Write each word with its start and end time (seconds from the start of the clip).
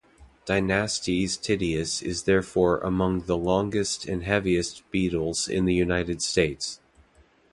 "Dynastes 0.45 1.37
tityus" 1.37 2.01
is 2.01 2.23
therefore 2.23 2.79
"among 2.79 3.25
the 3.27 3.37
longest 3.37 4.07
and 4.07 4.23
heaviest 4.23 4.81
beetles 4.89 5.47
in 5.47 5.65
the 5.65 5.75
United 5.75 6.23
States". 6.23 6.79